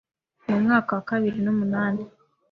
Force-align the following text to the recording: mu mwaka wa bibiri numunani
mu 0.49 0.57
mwaka 0.63 0.91
wa 0.97 1.03
bibiri 1.21 1.39
numunani 1.43 2.03